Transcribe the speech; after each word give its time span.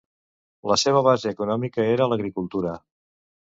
La 0.71 0.77
seva 0.83 1.03
base 1.07 1.33
econòmica 1.35 1.85
era 1.99 2.09
l'agricultura. 2.13 2.75